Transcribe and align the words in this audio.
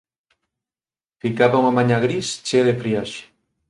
Ficaba 1.21 1.59
unha 1.61 1.75
mañá 1.77 1.97
gris, 2.05 2.27
chea 2.45 2.67
de 2.67 2.77
friaxe 2.81 3.21